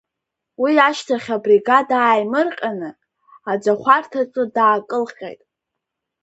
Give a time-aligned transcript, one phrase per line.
[0.61, 2.89] Уи ашьҭахь абригада ааимырҟьаны,
[3.51, 5.41] аӡахәарҭаҿы даакылҟьеит.